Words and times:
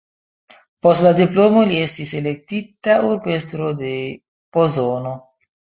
Post 0.87 1.05
la 1.07 1.11
diplomo 1.19 1.65
li 1.73 1.77
estis 1.89 2.15
elektita 2.21 2.97
urbestro 3.13 3.71
de 3.85 3.93
Pozono. 4.59 5.17